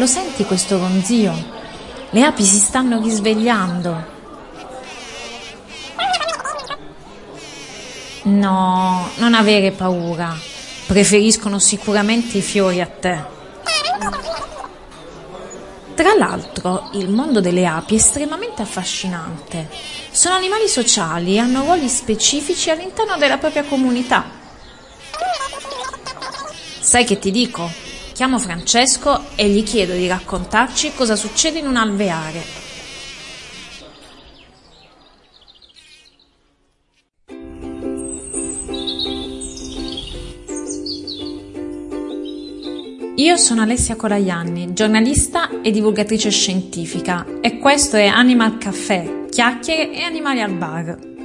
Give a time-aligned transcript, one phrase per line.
[0.00, 1.30] Lo senti questo ronzio?
[2.08, 4.04] Le api si stanno risvegliando.
[8.22, 10.34] No, non avere paura.
[10.86, 13.22] Preferiscono sicuramente i fiori a te.
[15.94, 19.68] Tra l'altro, il mondo delle api è estremamente affascinante.
[20.10, 24.24] Sono animali sociali e hanno ruoli specifici all'interno della propria comunità.
[26.80, 27.89] Sai che ti dico?
[28.20, 32.42] Chiamo Francesco e gli chiedo di raccontarci cosa succede in un alveare.
[43.16, 50.02] Io sono Alessia Colaianni, giornalista e divulgatrice scientifica e questo è Animal Caffè, chiacchiere e
[50.02, 51.19] animali al bar.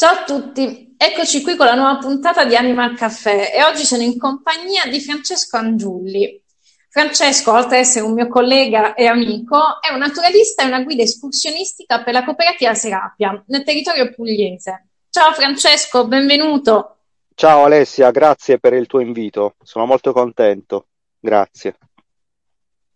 [0.00, 4.04] Ciao a tutti, eccoci qui con la nuova puntata di Animal Caffè e oggi sono
[4.04, 6.40] in compagnia di Francesco Angiulli.
[6.88, 11.02] Francesco, oltre ad essere un mio collega e amico, è un naturalista e una guida
[11.02, 14.86] escursionistica per la cooperativa Serapia nel territorio pugliese.
[15.10, 16.98] Ciao Francesco, benvenuto.
[17.34, 20.86] Ciao Alessia, grazie per il tuo invito, sono molto contento,
[21.18, 21.74] grazie.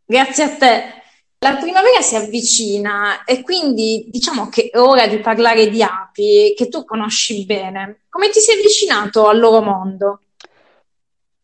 [0.05, 1.02] Grazie a te.
[1.43, 6.69] La primavera si avvicina e quindi diciamo che è ora di parlare di api che
[6.69, 8.03] tu conosci bene.
[8.09, 10.21] Come ti sei avvicinato al loro mondo?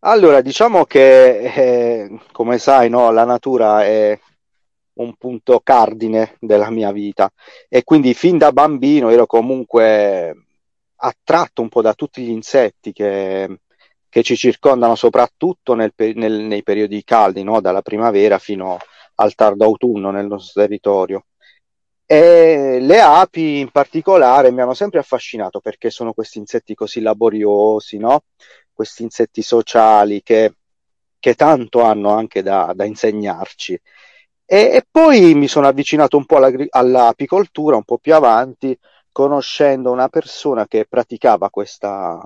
[0.00, 4.16] Allora, diciamo che, eh, come sai, no, la natura è
[5.00, 7.28] un punto cardine della mia vita
[7.68, 10.44] e quindi fin da bambino ero comunque
[10.94, 13.62] attratto un po' da tutti gli insetti che,
[14.08, 17.60] che ci circondano, soprattutto nel, nel, nei periodi caldi, no?
[17.60, 18.78] dalla primavera fino
[19.20, 21.26] al tardo autunno nel nostro territorio.
[22.04, 27.98] E le api in particolare mi hanno sempre affascinato perché sono questi insetti così laboriosi,
[27.98, 28.22] no?
[28.72, 30.54] questi insetti sociali che,
[31.18, 33.78] che tanto hanno anche da, da insegnarci.
[34.46, 36.38] E, e, poi mi sono avvicinato un po'
[36.70, 38.78] all'apicoltura, un po' più avanti,
[39.10, 42.20] conoscendo una persona che praticava questa,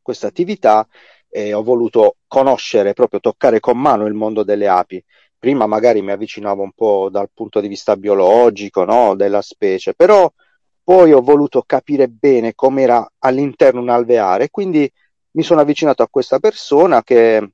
[0.00, 0.86] questa attività
[1.28, 5.04] e ho voluto conoscere, proprio toccare con mano il mondo delle api.
[5.44, 9.14] Prima magari mi avvicinavo un po' dal punto di vista biologico, no?
[9.14, 10.32] della specie, però
[10.82, 14.90] poi ho voluto capire bene com'era all'interno un alveare, quindi
[15.32, 17.46] mi sono avvicinato a questa persona che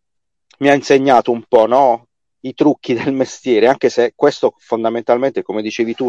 [0.58, 2.06] mi ha insegnato un po' no,
[2.42, 6.08] i trucchi del mestiere, anche se questo fondamentalmente, come dicevi tu,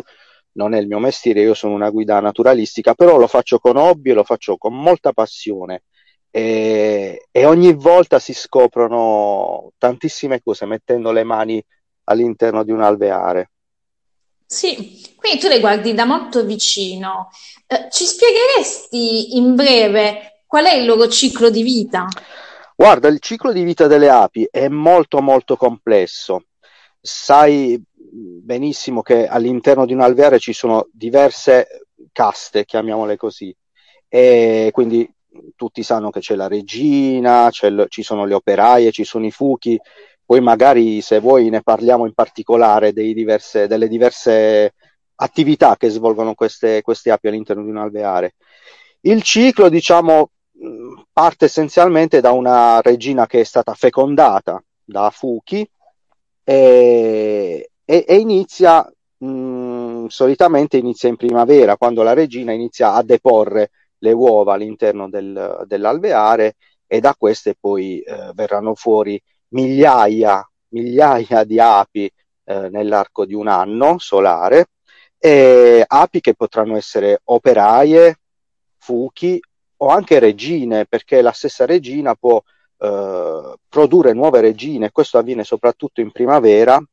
[0.52, 4.12] non è il mio mestiere, io sono una guida naturalistica, però lo faccio con hobby
[4.12, 5.82] e lo faccio con molta passione
[6.32, 11.64] e, e ogni volta si scoprono tantissime cose mettendo le mani
[12.06, 13.52] all'interno di un alveare.
[14.46, 17.30] Sì, quindi tu le guardi da molto vicino.
[17.68, 22.10] Eh, ci spiegheresti in breve Qual è il loro ciclo di vita?
[22.76, 26.44] Guarda, il ciclo di vita delle api è molto molto complesso.
[27.00, 33.56] Sai benissimo che all'interno di un alveare ci sono diverse caste, chiamiamole così,
[34.10, 35.10] e quindi
[35.56, 39.80] tutti sanno che c'è la regina, c'è ci sono le operaie, ci sono i fuchi,
[40.26, 44.74] poi magari se vuoi ne parliamo in particolare diverse, delle diverse
[45.16, 48.36] attività che svolgono queste, queste api all'interno di un alveare.
[49.02, 50.32] Il ciclo, diciamo,
[51.12, 55.68] parte essenzialmente da una regina che è stata fecondata da Fuki
[56.44, 58.88] e, e, e inizia
[59.18, 65.64] mh, solitamente inizia in primavera quando la regina inizia a deporre le uova all'interno del,
[65.66, 66.56] dell'alveare
[66.88, 72.12] e da queste poi eh, verranno fuori migliaia, migliaia di api
[72.44, 74.68] eh, nell'arco di un anno solare,
[75.18, 78.16] e api che potranno essere operaie,
[78.78, 79.40] fuchi
[79.78, 82.42] o anche regine, perché la stessa regina può
[82.78, 86.84] eh, produrre nuove regine, questo avviene soprattutto in primavera,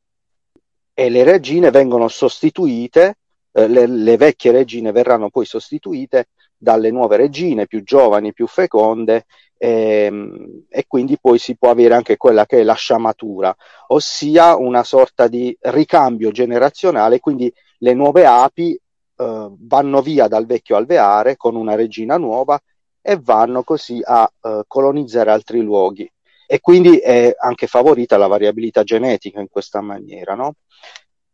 [0.93, 3.17] e le regine vengono sostituite,
[3.51, 6.27] eh, le, le, vecchie regine verranno poi sostituite
[6.59, 9.25] dalle nuove regine più giovani, più feconde,
[9.57, 13.55] e, ehm, e quindi poi si può avere anche quella che è la sciamatura,
[13.87, 20.75] ossia una sorta di ricambio generazionale, quindi le nuove api eh, vanno via dal vecchio
[20.75, 22.59] alveare con una regina nuova
[23.01, 26.09] e vanno così a uh, colonizzare altri luoghi
[26.45, 30.35] e quindi è anche favorita la variabilità genetica in questa maniera.
[30.35, 30.55] No?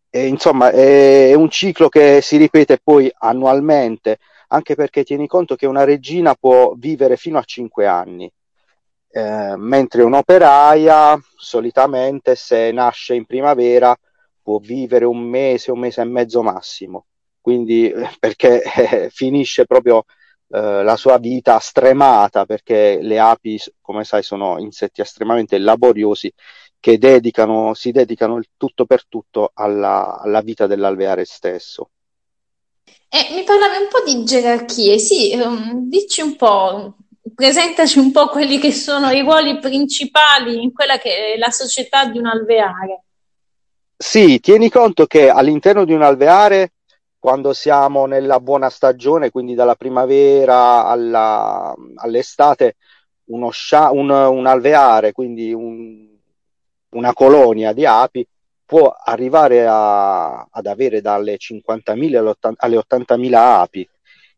[0.10, 4.20] E, insomma, è un ciclo che si ripete poi annualmente,
[4.56, 8.32] anche perché tieni conto che una regina può vivere fino a 5 anni,
[9.10, 13.96] eh, mentre un'operaia solitamente se nasce in primavera
[14.42, 17.08] può vivere un mese, un mese e mezzo massimo,
[17.42, 20.06] quindi perché eh, finisce proprio
[20.50, 26.32] eh, la sua vita stremata, perché le api, come sai, sono insetti estremamente laboriosi
[26.80, 31.90] che dedicano, si dedicano il tutto per tutto alla, alla vita dell'alveare stesso.
[33.10, 36.96] Eh, mi parlavi un po' di gerarchie, sì, um, dici un po',
[37.34, 42.06] presentaci un po' quelli che sono i ruoli principali in quella che è la società
[42.06, 43.04] di un alveare.
[43.98, 46.74] Sì, tieni conto che all'interno di un alveare,
[47.18, 52.76] quando siamo nella buona stagione, quindi dalla primavera alla, all'estate,
[53.52, 56.08] scia- un, un, alveare, quindi un,
[56.90, 58.28] una colonia di api,
[58.66, 63.90] può arrivare a, ad avere dalle 50.000 alle 80.000 api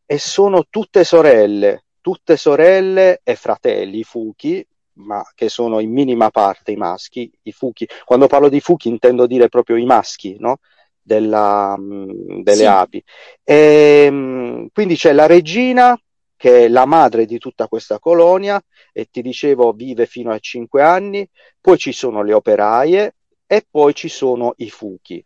[0.06, 6.29] e sono tutte sorelle, tutte sorelle e fratelli, i fuchi, ma che sono in minima
[6.29, 7.88] parte i maschi, i fuchi.
[8.06, 10.59] Quando parlo di fuchi intendo dire proprio i maschi, no?
[11.01, 12.65] Della, mm, delle sì.
[12.65, 13.03] api.
[13.44, 16.00] E, ehm, quindi c'è la regina
[16.35, 18.62] che è la madre di tutta questa colonia
[18.94, 21.27] e ti dicevo vive fino a 5 anni,
[21.59, 23.15] poi ci sono le operaie
[23.47, 25.25] e poi ci sono i fuchi.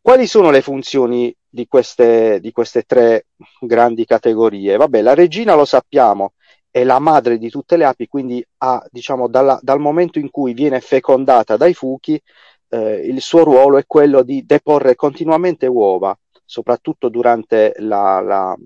[0.00, 3.26] Quali sono le funzioni di queste, di queste tre
[3.60, 4.76] grandi categorie?
[4.76, 6.32] Vabbè, la regina lo sappiamo,
[6.68, 10.54] è la madre di tutte le api, quindi ha, diciamo, dalla, dal momento in cui
[10.54, 12.20] viene fecondata dai fuchi,
[12.68, 18.56] eh, il suo ruolo è quello di deporre continuamente uova, soprattutto durante la, la,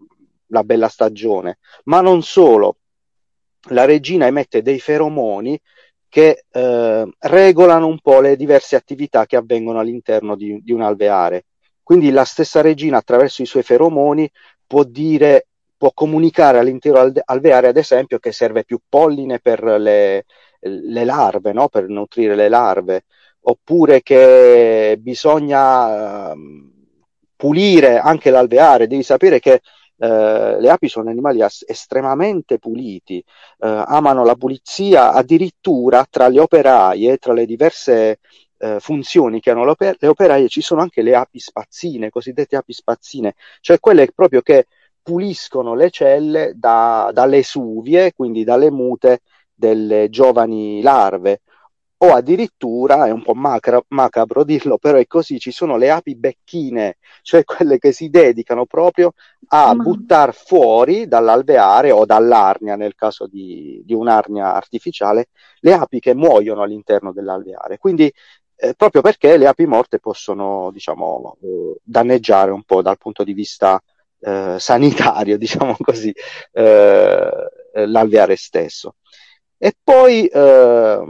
[0.46, 1.58] la bella stagione.
[1.84, 2.76] Ma non solo,
[3.70, 5.60] la regina emette dei feromoni
[6.16, 11.44] che eh, regolano un po' le diverse attività che avvengono all'interno di, di un alveare.
[11.82, 14.26] Quindi la stessa regina, attraverso i suoi feromoni,
[14.66, 20.24] può dire può comunicare all'intero alveare, ad esempio, che serve più polline per le,
[20.60, 21.68] le larve, no?
[21.68, 23.04] per nutrire le larve,
[23.40, 26.72] oppure che bisogna uh,
[27.36, 28.86] pulire anche l'alveare.
[28.86, 29.60] Devi sapere che
[29.98, 33.22] Uh, le api sono animali as- estremamente puliti,
[33.58, 38.18] uh, amano la pulizia, addirittura tra le operaie, tra le diverse
[38.58, 42.74] uh, funzioni che hanno le, le, operaie, ci sono anche le api spazzine, cosiddette api
[42.74, 44.66] spazzine, cioè quelle proprio che
[45.02, 49.20] puliscono le celle da, dalle suvie, quindi dalle mute
[49.54, 51.40] delle giovani larve.
[51.98, 56.14] O addirittura, è un po' macra, macabro dirlo, però è così, ci sono le api
[56.14, 59.12] becchine, cioè quelle che si dedicano proprio
[59.48, 59.80] a mm.
[59.80, 65.28] buttare fuori dall'alveare o dall'arnia, nel caso di, di un'arnia artificiale,
[65.60, 67.78] le api che muoiono all'interno dell'alveare.
[67.78, 68.12] Quindi
[68.56, 73.32] eh, proprio perché le api morte possono, diciamo, eh, danneggiare un po' dal punto di
[73.32, 73.82] vista
[74.20, 76.12] eh, sanitario, diciamo così,
[76.52, 77.30] eh,
[77.86, 78.96] l'alveare stesso.
[79.58, 81.02] E poi eh,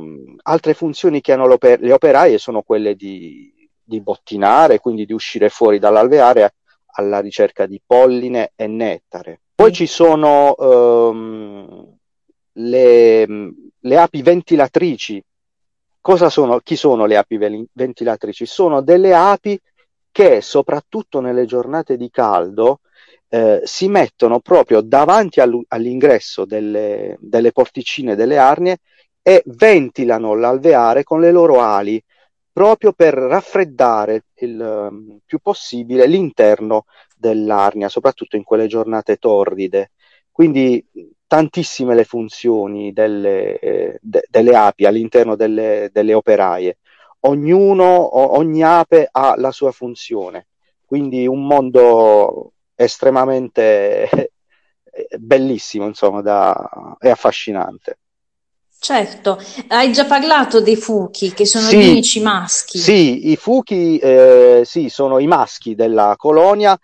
[0.49, 3.53] altre funzioni che hanno le operaie sono quelle di,
[3.83, 6.55] di bottinare, quindi di uscire fuori dall'alveare
[6.99, 9.41] alla ricerca di polline e nettare.
[9.55, 9.73] Poi mm.
[9.73, 11.97] ci sono ehm,
[12.53, 13.27] le,
[13.79, 15.23] le, api ventilatrici.
[16.01, 16.61] Cosa sono?
[16.61, 18.47] Chi sono le api ventilatrici?
[18.47, 19.59] Sono delle api
[20.13, 22.81] che soprattutto nelle giornate di caldo
[23.29, 28.79] eh, si mettono proprio davanti all'ingresso delle, delle porticine delle arnie
[29.29, 32.01] e ventilano l'alveare con le loro ali
[32.53, 36.85] proprio per raffreddare il um, più possibile l'interno
[37.17, 39.91] dell'arnia, soprattutto in quelle giornate torride.
[40.31, 40.87] Quindi
[41.27, 46.79] tantissime le funzioni delle, eh, de, delle api all'interno delle, delle operaie.
[47.23, 50.47] Ognuno, ogni ape ha la sua funzione.
[50.85, 54.31] Quindi un mondo estremamente
[55.19, 57.99] bellissimo, insomma, da, è affascinante.
[58.79, 62.79] Certo, hai già parlato dei fuchi, che sono sì, gli unici maschi.
[62.79, 66.79] Sì, i fuchi eh, sì, sono i maschi della colonia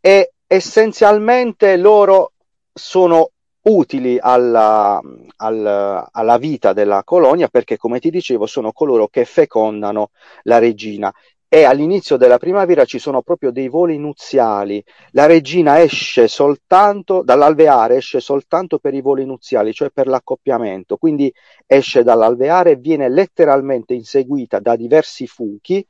[0.00, 2.32] e essenzialmente loro
[2.72, 3.30] sono
[3.62, 5.00] utili alla,
[5.36, 10.10] alla, alla, vita della colonia perché, come ti dicevo, sono coloro che fecondano
[10.42, 11.12] la regina
[11.54, 14.82] e all'inizio della primavera ci sono proprio dei voli nuziali.
[15.12, 20.96] La regina esce soltanto dall'alveare, esce soltanto per i voli nuziali, cioè per l'accoppiamento.
[20.96, 21.32] Quindi
[21.64, 25.86] esce dall'alveare e viene letteralmente inseguita da diversi fuchi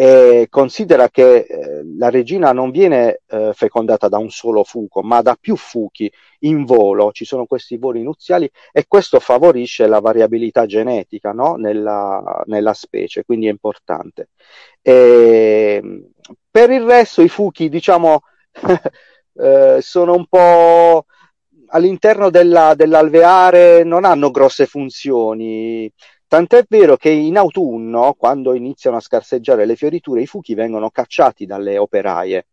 [0.00, 5.22] e considera che eh, la regina non viene eh, fecondata da un solo fuco, ma
[5.22, 6.08] da più fuchi
[6.42, 11.56] in volo, ci sono questi voli nuziali e questo favorisce la variabilità genetica no?
[11.56, 14.28] nella, nella, specie, quindi è importante.
[14.80, 15.82] E,
[16.48, 18.20] per il resto i fuchi, diciamo,
[19.34, 21.06] eh, sono un po'
[21.70, 25.92] all'interno della, dell'alveare, non hanno grosse funzioni
[26.28, 31.46] tant'è vero che in autunno, quando iniziano a scarseggiare le fioriture, i fuchi vengono cacciati
[31.46, 32.46] dalle operaie,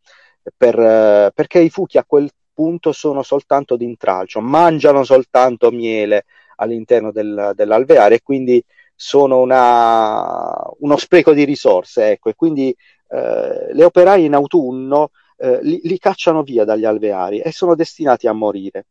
[0.55, 6.25] per, eh, perché i fuchi a quel punto sono soltanto d'intralcio, mangiano soltanto miele
[6.57, 8.63] all'interno del, dell'alveare e quindi
[8.95, 12.75] sono una, uno spreco di risorse, ecco, e quindi
[13.09, 18.27] eh, le operaie in autunno eh, li, li, cacciano via dagli alveari e sono destinati
[18.27, 18.85] a morire.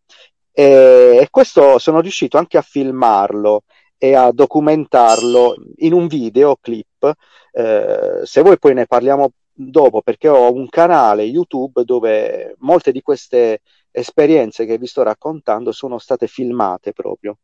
[0.53, 3.63] E, e, questo sono riuscito anche a filmarlo
[3.99, 7.13] e a documentarlo in un videoclip.
[7.53, 13.01] Eh, se vuoi poi ne parliamo dopo, perché ho un canale YouTube dove molte di
[13.01, 13.61] queste
[13.91, 17.39] esperienze che vi sto raccontando sono state filmate proprio.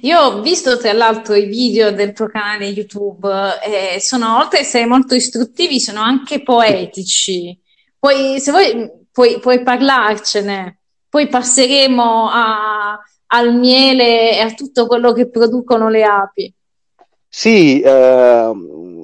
[0.00, 3.28] Io ho visto tra l'altro i video del tuo canale YouTube
[3.62, 7.56] e sono, oltre ad essere molto istruttivi, sono anche poetici.
[7.98, 10.80] Poi, se vuoi, puoi, puoi parlarcene.
[11.08, 12.98] Poi passeremo a,
[13.34, 16.54] al miele e a tutto quello che producono le api.
[17.28, 18.52] Sì, eh,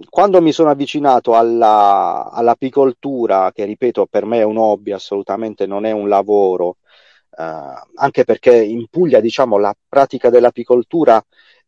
[0.09, 5.85] quando mi sono avvicinato alla, all'apicoltura, che ripeto per me è un hobby, assolutamente non
[5.85, 6.77] è un lavoro,
[7.37, 7.43] eh,
[7.97, 11.21] anche perché in Puglia diciamo, la pratica dell'apicoltura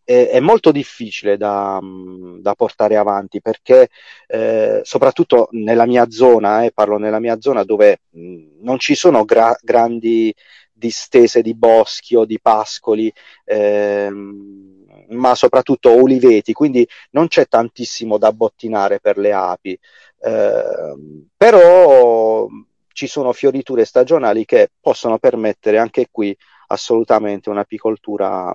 [0.04, 3.88] è, è molto difficile da, da, portare avanti perché
[4.28, 9.24] eh, soprattutto nella mia zona, eh, parlo nella mia zona dove mh, non ci sono
[9.24, 10.32] gra- grandi
[10.82, 13.12] distese di boschi o di pascoli,
[13.44, 19.78] ehm, ma soprattutto oliveti, quindi non c'è tantissimo da bottinare per le api.
[20.18, 20.94] Eh,
[21.36, 22.48] però
[22.92, 26.36] ci sono fioriture stagionali che possono permettere anche qui
[26.68, 28.52] assolutamente un'apicoltura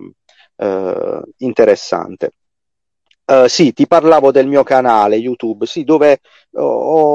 [0.58, 2.32] eh, interessante.
[3.30, 6.22] Uh, sì, ti parlavo del mio canale YouTube, sì, dove
[6.54, 6.64] ho,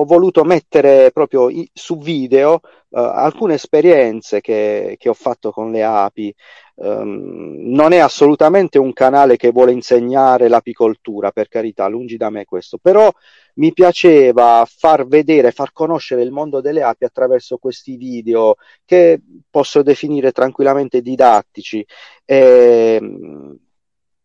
[0.01, 5.71] ho voluto mettere proprio i, su video uh, alcune esperienze che, che, ho fatto con
[5.71, 6.35] le api.
[6.75, 12.45] Um, non è assolutamente un canale che vuole insegnare l'apicoltura, per carità, lungi da me
[12.45, 13.11] questo, però
[13.55, 19.83] mi piaceva far vedere, far conoscere il mondo delle api attraverso questi video che posso
[19.83, 21.83] definire tranquillamente didattici.
[22.27, 23.01] E,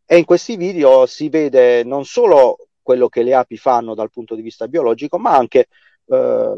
[0.10, 4.34] e in questi video si vede non solo quello che le api fanno dal punto
[4.36, 5.68] di vista biologico, ma anche
[6.06, 6.56] eh,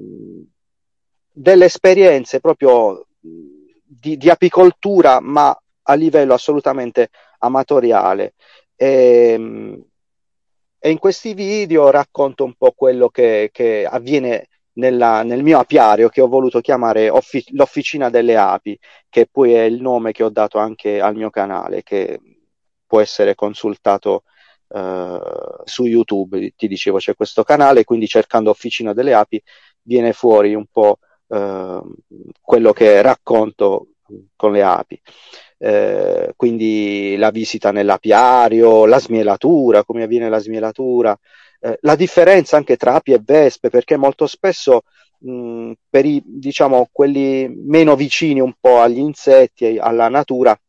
[1.32, 8.36] delle esperienze proprio di, di, apicoltura, ma a livello assolutamente amatoriale.
[8.76, 9.84] E,
[10.78, 16.10] e, in questi video racconto un po' quello che, che avviene nella, nel mio apiario
[16.10, 18.78] che ho voluto chiamare offi- l'Officina delle Api,
[19.10, 22.20] che poi è il nome che ho dato anche al mio canale, che
[22.90, 24.24] può essere consultato
[24.70, 25.20] uh,
[25.64, 26.54] su YouTube.
[26.58, 29.40] Ti dicevo, c'è questo canale, quindi cercando Officina delle Api
[29.84, 31.94] viene fuori un po' uh,
[32.42, 33.90] quello che racconto
[34.36, 35.00] con le api.
[35.62, 41.16] Eh, quindi la visita nell'apiario, la smielatura, come avviene la smielatura,
[41.60, 44.82] eh, la differenza anche tra api e vespe, perché molto spesso
[45.20, 50.60] mh, per i, diciamo, quelli meno vicini un po' agli insetti, alla natura,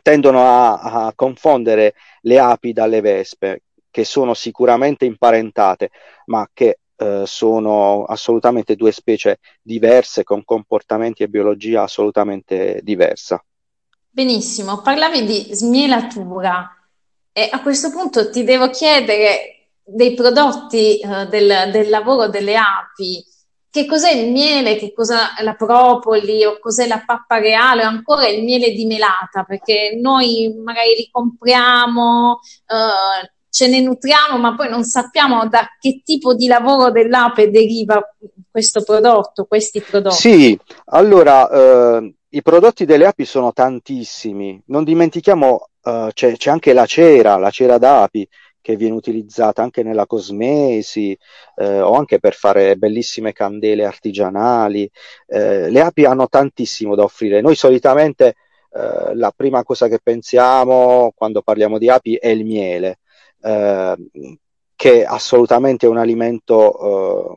[0.00, 5.90] tendono a, a confondere le api dalle vespe, che sono sicuramente imparentate,
[6.26, 13.44] ma che eh, sono assolutamente due specie diverse, con comportamenti e biologia assolutamente diversa.
[14.08, 16.68] Benissimo, parlavi di smielatura
[17.32, 23.24] e a questo punto ti devo chiedere dei prodotti eh, del, del lavoro delle api
[23.72, 26.44] che cos'è il miele, che cos'è la propoli?
[26.44, 27.86] O cos'è la pappa reale?
[27.86, 34.36] O ancora il miele di melata, perché noi magari li compriamo, eh, ce ne nutriamo,
[34.36, 37.98] ma poi non sappiamo da che tipo di lavoro dell'ape deriva
[38.50, 40.16] questo prodotto, questi prodotti.
[40.16, 40.58] Sì,
[40.90, 46.84] allora eh, i prodotti delle api sono tantissimi, non dimentichiamo eh, c'è, c'è anche la
[46.84, 48.28] cera, la cera d'api
[48.62, 51.16] che viene utilizzata anche nella cosmesi
[51.56, 54.90] eh, o anche per fare bellissime candele artigianali.
[55.26, 57.42] Eh, le api hanno tantissimo da offrire.
[57.42, 58.36] Noi solitamente
[58.74, 63.00] eh, la prima cosa che pensiamo quando parliamo di api è il miele,
[63.42, 63.96] eh,
[64.74, 67.36] che assolutamente è un alimento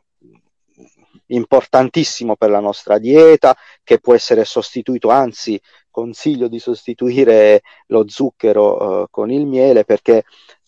[1.28, 5.60] importantissimo per la nostra dieta, che può essere sostituito, anzi
[5.96, 10.24] consiglio di sostituire lo zucchero uh, con il miele perché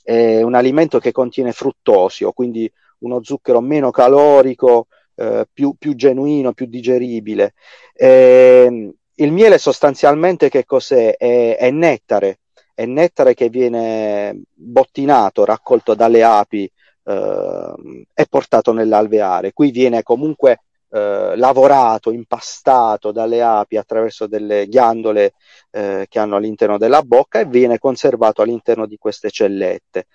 [0.09, 6.55] è un alimento che contiene fruttosio, quindi uno zucchero meno calorico, eh, più, più, genuino,
[6.55, 7.53] più digeribile.
[7.93, 11.15] Eh, il miele sostanzialmente che cos'è?
[11.15, 12.39] È, è, nettare,
[12.73, 16.65] è nettare che viene bottinato, raccolto dalle api
[17.05, 19.53] eh, e portato nell'alveare.
[19.53, 25.35] Qui viene comunque eh, lavorato, impastato dalle api attraverso delle ghiandole
[25.71, 30.07] eh, che hanno all'interno della bocca e viene conservato all'interno di queste cellette.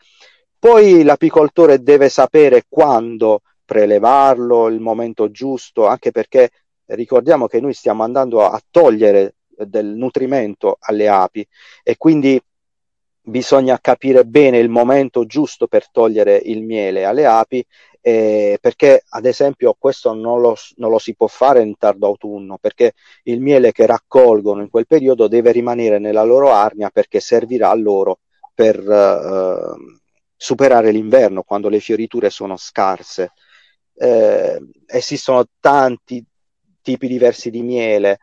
[0.57, 6.49] Poi l'apicoltore deve sapere quando prelevarlo, il momento giusto, anche perché
[6.85, 11.45] ricordiamo che noi stiamo andando a togliere del nutrimento alle api
[11.83, 12.41] e quindi
[13.25, 17.65] bisogna capire bene il momento giusto per togliere il miele alle api
[18.05, 22.57] eh, perché ad esempio questo non lo, non lo, si può fare in tardo autunno
[22.57, 22.91] perché
[23.23, 27.75] il miele che raccolgono in quel periodo deve rimanere nella loro arnia perché servirà a
[27.75, 28.19] loro
[28.53, 30.01] per eh,
[30.35, 33.31] superare l'inverno quando le fioriture sono scarse.
[33.95, 36.21] Eh, esistono tanti
[36.81, 38.17] tipi diversi di miele.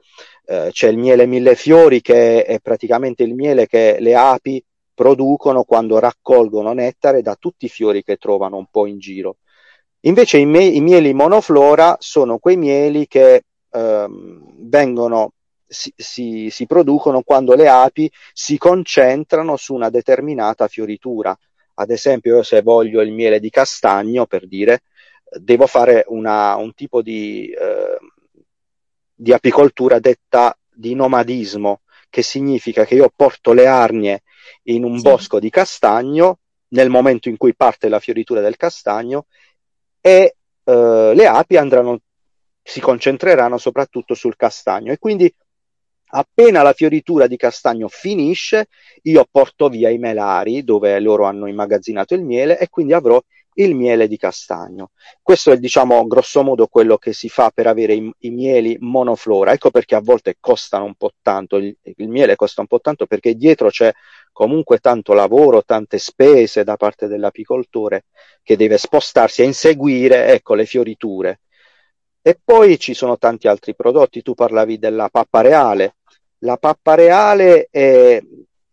[0.44, 5.64] Eh, c'è il miele mille fiori che è praticamente il miele che le api producono
[5.64, 9.36] quando raccolgono nettare da tutti i fiori che trovano un po' in giro
[10.02, 15.32] Invece i, me- i mieli monoflora sono quei mieli che ehm, vengono,
[15.66, 21.36] si, si, si producono quando le api si concentrano su una determinata fioritura.
[21.74, 24.82] Ad esempio, io se voglio il miele di castagno, per dire,
[25.38, 27.98] devo fare una, un tipo di, eh,
[29.14, 34.22] di apicoltura detta di nomadismo, che significa che io porto le arnie
[34.64, 35.02] in un sì.
[35.02, 36.38] bosco di castagno
[36.68, 39.26] nel momento in cui parte la fioritura del castagno
[40.00, 42.00] e eh, le api andranno,
[42.62, 45.32] si concentreranno soprattutto sul castagno e quindi
[46.12, 48.66] appena la fioritura di castagno finisce
[49.02, 53.20] io porto via i melari dove loro hanno immagazzinato il miele e quindi avrò
[53.54, 54.90] il miele di castagno.
[55.22, 59.52] Questo è diciamo grosso modo quello che si fa per avere i, i mieli monoflora.
[59.52, 63.06] Ecco perché a volte costano un po' tanto, il, il miele costa un po' tanto
[63.06, 63.92] perché dietro c'è
[64.32, 68.04] comunque tanto lavoro, tante spese da parte dell'apicoltore
[68.42, 71.40] che deve spostarsi a inseguire ecco, le fioriture.
[72.22, 75.96] E poi ci sono tanti altri prodotti, tu parlavi della pappa reale.
[76.38, 78.22] La pappa reale è,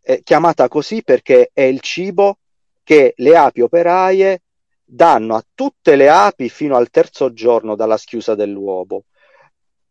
[0.01, 2.37] è chiamata così perché è il cibo
[2.83, 4.41] che le api operaie
[4.83, 9.03] danno a tutte le api fino al terzo giorno dalla schiusa dell'uovo.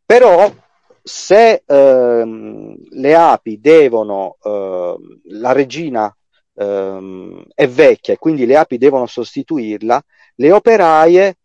[0.05, 0.51] Però
[1.09, 6.12] se ehm, le api devono, eh, la regina
[6.55, 10.03] ehm, è vecchia e quindi le api devono sostituirla,
[10.35, 11.37] le operaie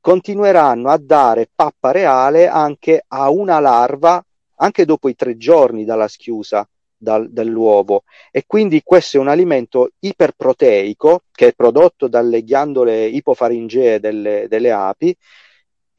[0.00, 4.24] continueranno a dare pappa reale anche a una larva
[4.60, 9.90] anche dopo i tre giorni dalla schiusa dal, dall'uovo e quindi questo è un alimento
[9.98, 15.16] iperproteico che è prodotto dalle ghiandole ipofaringee delle, delle api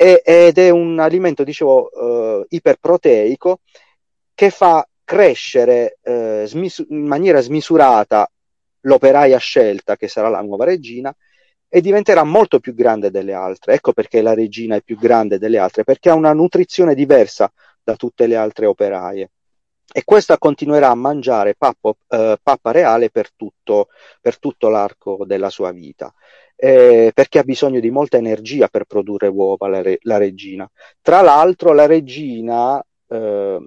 [0.02, 3.60] ed è un alimento, dicevo, eh, iperproteico
[4.34, 8.32] che fa crescere eh, smis- in maniera smisurata
[8.82, 11.14] l'operaia scelta, che sarà la nuova regina,
[11.68, 13.74] e diventerà molto più grande delle altre.
[13.74, 17.52] Ecco perché la regina è più grande delle altre, perché ha una nutrizione diversa
[17.84, 19.32] da tutte le altre operaie.
[19.92, 23.90] E questa continuerà a mangiare pappo, eh, pappa reale per tutto,
[24.22, 26.14] per tutto l'arco della sua vita
[26.62, 30.70] eh, perché ha bisogno di molta energia per produrre uova la, re- la regina.
[31.02, 33.60] Tra l'altro la regina eh,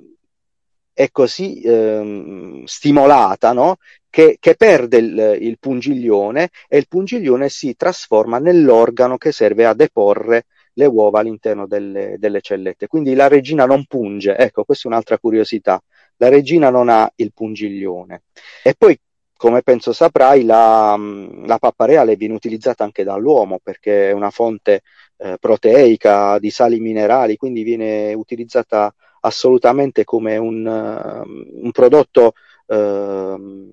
[0.92, 3.76] è così eh, stimolata no?
[4.10, 9.72] che, che, perde il, il, pungiglione e il pungiglione si trasforma nell'organo che serve a
[9.72, 12.88] deporre le uova all'interno delle, delle cellette.
[12.88, 15.82] Quindi la regina non punge, ecco, questa è un'altra curiosità.
[16.16, 18.24] La regina non ha il pungiglione.
[18.62, 18.98] E poi
[19.42, 24.30] come penso saprai, la, mm, la, pappa reale viene utilizzata anche dall'uomo perché è una
[24.30, 24.82] fonte
[25.16, 32.34] eh, proteica di sali minerali, quindi viene utilizzata assolutamente come un, uh, un prodotto
[32.66, 33.72] uh,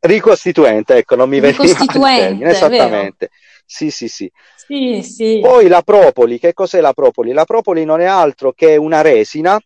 [0.00, 3.30] ricostituente, ecco, non mi veniva il termine, esattamente.
[3.64, 5.38] Sì, sì, sì, sì, sì.
[5.40, 7.32] Poi la propoli, che cos'è la propoli?
[7.32, 9.58] La propoli non è altro che una resina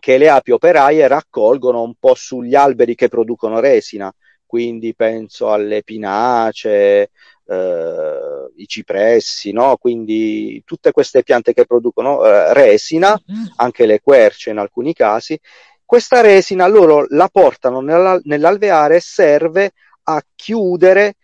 [0.00, 4.10] che le api operaie raccolgono un po' sugli alberi che producono resina
[4.46, 7.10] quindi penso alle pinacee,
[7.46, 9.76] eh, i cipressi, no?
[9.76, 13.44] quindi tutte queste piante che producono eh, resina, mm-hmm.
[13.56, 15.38] anche le querce in alcuni casi.
[15.84, 19.72] Questa resina loro la portano nella, nell'alveare e serve
[20.04, 21.14] a chiudere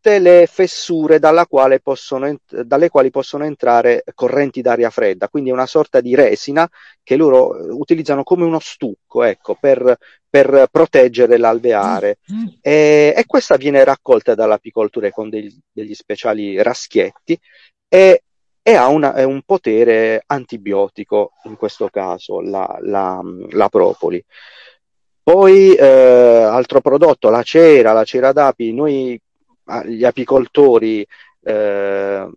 [0.00, 1.18] tutte le fessure
[1.82, 6.68] possono, dalle quali possono entrare correnti d'aria fredda, quindi è una sorta di resina
[7.02, 9.96] che loro eh, utilizzano come uno stucco ecco, per,
[10.28, 12.46] per proteggere l'alveare mm.
[12.60, 17.38] e, e, questa viene raccolta dall'apicoltura con degli, degli speciali raschietti
[17.88, 18.22] e,
[18.62, 24.24] e ha una, un potere antibiotico in questo caso la, la, la propoli.
[25.22, 29.20] Poi eh, altro prodotto, la cera, la cera d'api, noi
[29.84, 31.06] gli apicoltori
[31.42, 32.30] eh,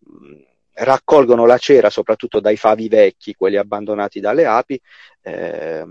[0.74, 4.80] raccolgono la cera soprattutto dai favi vecchi, quelli abbandonati dalle api,
[5.22, 5.86] eh,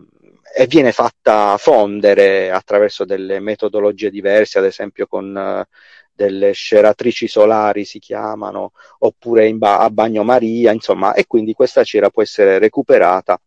[0.52, 5.66] e viene fatta fondere attraverso delle metodologie diverse, ad esempio con eh,
[6.12, 12.22] delle sceratrici solari si chiamano, oppure ba- a bagnomaria, insomma, e quindi questa cera può
[12.22, 13.40] essere recuperata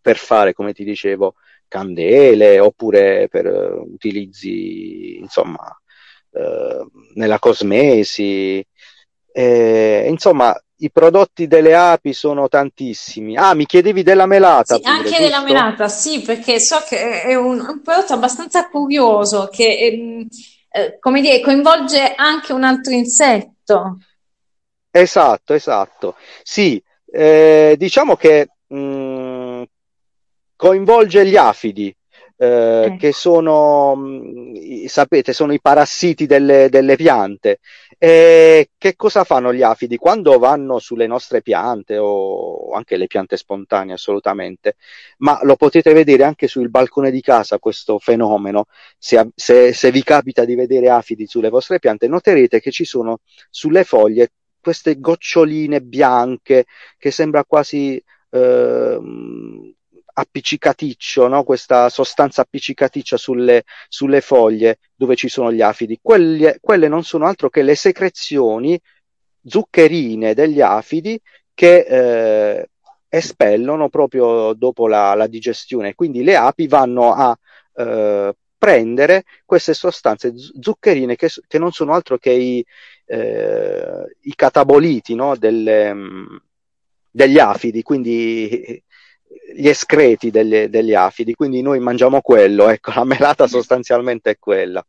[0.00, 1.34] per fare, come ti dicevo,
[1.68, 5.74] candele oppure per uh, utilizzi, insomma,
[6.32, 8.64] uh, nella cosmesi.
[9.34, 13.36] Eh, insomma, i prodotti delle api sono tantissimi.
[13.36, 14.74] Ah, mi chiedevi della melata.
[14.74, 15.22] Sì, pure, anche giusto?
[15.22, 20.26] della melata, sì, perché so che è un, un prodotto abbastanza curioso che, eh,
[20.70, 23.98] eh, come dire, coinvolge anche un altro insetto.
[24.90, 26.16] Esatto, esatto.
[26.42, 29.62] Sì, eh, diciamo che mh, mm,
[30.56, 31.94] coinvolge gli afidi.
[32.42, 32.96] Eh, mm.
[32.96, 37.60] che sono, mh, sapete, sono i parassiti delle, delle piante
[37.96, 39.96] e che cosa fanno gli afidi?
[39.96, 44.74] Quando vanno sulle nostre piante o anche le piante spontanee assolutamente,
[45.18, 48.64] ma lo potete vedere anche sul balcone di casa questo fenomeno,
[48.98, 53.20] se, se, se vi capita di vedere afidi sulle vostre piante, noterete che ci sono
[53.50, 56.64] sulle foglie queste goccioline bianche
[56.98, 58.98] che sembra quasi eh,
[60.12, 61.44] appiccicaticcio, no?
[61.44, 65.98] questa sostanza appiccicaticcia sulle, sulle, foglie dove ci sono gli afidi.
[66.00, 68.78] Quelle, quelle non sono altro che le secrezioni
[69.44, 71.20] zuccherine degli afidi
[71.54, 72.70] che eh,
[73.08, 75.94] espellono proprio dopo la, la, digestione.
[75.94, 77.38] Quindi le api vanno a
[77.74, 82.64] eh, prendere queste sostanze zuccherine che, che, non sono altro che i,
[83.06, 85.36] eh, i cataboliti no?
[85.36, 85.94] Delle,
[87.10, 88.82] degli afidi, quindi
[89.54, 94.84] gli escreti degli, degli afidi, quindi noi mangiamo quello, ecco, la melata sostanzialmente è quella.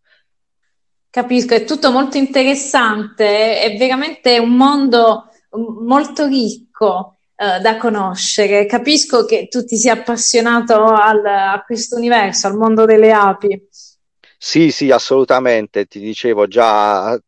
[1.09, 5.29] Capisco, è tutto molto interessante, è veramente un mondo
[5.81, 8.65] molto ricco eh, da conoscere.
[8.65, 13.67] Capisco che tu ti sia appassionato al, a questo universo, al mondo delle api.
[14.37, 17.19] Sì, sì, assolutamente, ti dicevo già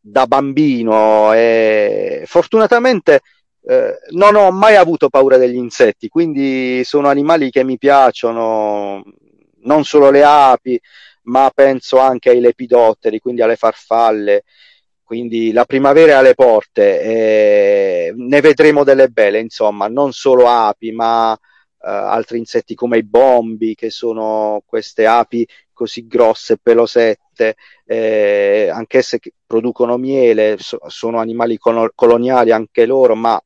[0.00, 3.20] da bambino e fortunatamente
[3.62, 9.02] eh, non ho mai avuto paura degli insetti, quindi sono animali che mi piacciono,
[9.62, 10.80] non solo le api,
[11.24, 14.44] ma penso anche ai lepidotteri, quindi alle farfalle.
[15.02, 20.92] Quindi la primavera è alle porte, e ne vedremo delle belle, insomma, non solo api,
[20.92, 21.36] ma
[21.82, 27.54] Uh, altri insetti come i bombi, che sono queste api così grosse, pelosette,
[27.86, 33.40] eh, anch'esse che producono miele, so, sono animali col- coloniali anche loro, ma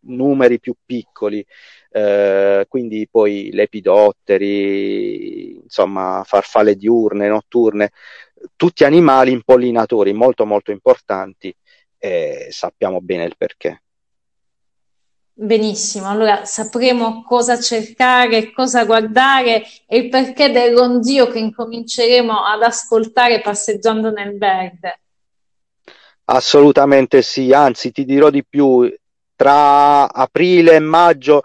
[0.00, 1.44] numeri più piccoli,
[1.90, 7.90] eh, quindi poi lepidotteri, insomma farfalle diurne, notturne,
[8.56, 11.54] tutti animali impollinatori molto molto importanti
[11.98, 13.82] e sappiamo bene il perché.
[15.40, 22.62] Benissimo, allora sapremo cosa cercare, cosa guardare e il perché del ronzio che incominceremo ad
[22.62, 25.00] ascoltare passeggiando nel verde.
[26.24, 28.92] Assolutamente sì, anzi ti dirò di più,
[29.38, 31.44] tra aprile e maggio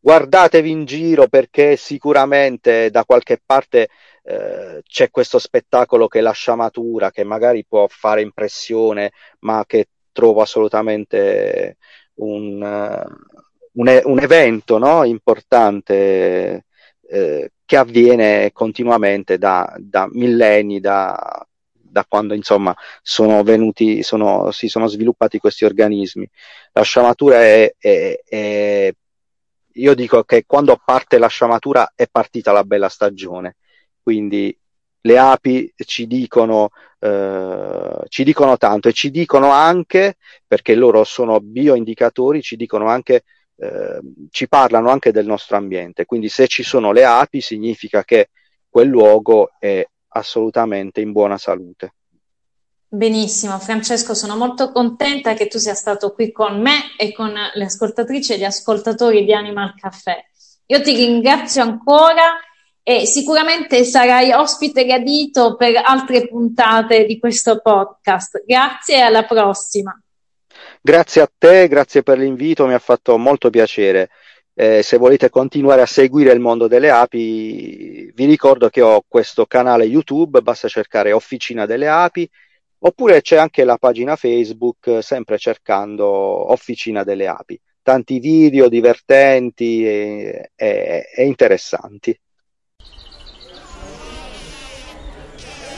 [0.00, 3.88] guardatevi in giro perché sicuramente da qualche parte
[4.24, 9.86] eh, c'è questo spettacolo che è la sciamatura, che magari può fare impressione, ma che
[10.10, 11.76] trovo assolutamente
[12.14, 15.04] un, un, un evento no?
[15.04, 16.64] importante
[17.08, 21.46] eh, che avviene continuamente da, da millenni, da,
[21.90, 26.28] da quando insomma sono venuti, sono, si sono sviluppati questi organismi.
[26.72, 28.94] La sciamatura è, è, è,
[29.72, 33.56] io dico che quando parte la sciamatura è partita la bella stagione,
[34.02, 34.56] quindi
[35.00, 41.40] le api ci dicono, eh, ci dicono tanto e ci dicono anche, perché loro sono
[41.40, 43.22] bioindicatori, ci dicono anche
[43.60, 46.04] eh, ci parlano anche del nostro ambiente.
[46.04, 48.30] Quindi se ci sono le api significa che
[48.68, 49.84] quel luogo è
[50.18, 51.92] assolutamente in buona salute.
[52.90, 57.64] Benissimo, Francesco, sono molto contenta che tu sia stato qui con me e con le
[57.64, 60.16] ascoltatrici e gli ascoltatori di Animal Caffè.
[60.66, 62.38] Io ti ringrazio ancora
[62.82, 68.42] e sicuramente sarai ospite gradito per altre puntate di questo podcast.
[68.46, 69.98] Grazie e alla prossima.
[70.80, 74.08] Grazie a te, grazie per l'invito, mi ha fatto molto piacere.
[74.60, 79.46] Eh, se volete continuare a seguire il mondo delle api, vi ricordo che ho questo
[79.46, 82.28] canale YouTube, basta cercare Officina delle Api,
[82.80, 86.04] oppure c'è anche la pagina Facebook, sempre cercando
[86.50, 87.56] Officina delle Api.
[87.80, 92.18] Tanti video divertenti e, e, e interessanti.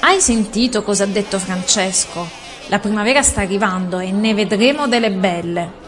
[0.01, 2.27] Hai sentito cosa ha detto Francesco?
[2.69, 5.80] La primavera sta arrivando e ne vedremo delle belle.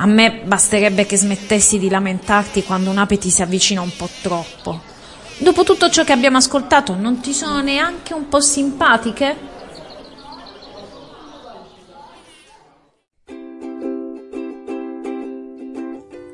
[0.00, 4.80] A me basterebbe che smettessi di lamentarti quando un'ape ti si avvicina un po' troppo.
[5.38, 9.36] Dopo tutto ciò che abbiamo ascoltato, non ti sono neanche un po' simpatiche?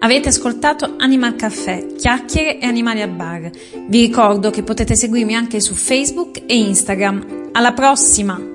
[0.00, 3.50] Avete ascoltato Animal Caffè, chiacchiere e animali a bar.
[3.88, 7.48] Vi ricordo che potete seguirmi anche su Facebook e Instagram.
[7.52, 8.53] Alla prossima!